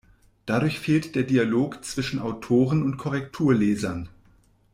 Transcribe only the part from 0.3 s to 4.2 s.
Dadurch fehlt der Dialog zwischen Autoren und Korrekturlesern.